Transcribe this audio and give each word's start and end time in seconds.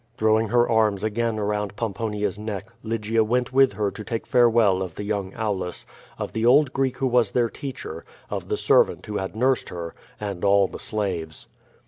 ''Throwing 0.17 0.47
her 0.47 0.67
arms 0.67 1.03
again 1.03 1.37
around 1.37 1.75
Pomponia's 1.75 2.39
neck, 2.39 2.71
Lygia 2.81 3.23
went 3.23 3.53
with 3.53 3.73
her 3.73 3.91
to 3.91 4.03
take 4.03 4.25
farewell 4.25 4.81
of 4.81 4.95
the 4.95 5.03
young 5.03 5.31
Auhis, 5.33 5.85
of 6.17 6.33
the 6.33 6.43
old 6.43 6.73
Greek 6.73 6.97
who 6.97 7.05
was 7.05 7.33
their 7.33 7.49
teacher, 7.51 8.03
of 8.27 8.49
the 8.49 8.57
servant 8.57 9.05
who 9.05 9.17
had 9.17 9.35
nursed 9.35 9.69
her, 9.69 9.93
and 10.19 10.43
all 10.43 10.67
the 10.67 10.79
slaves. 10.79 11.47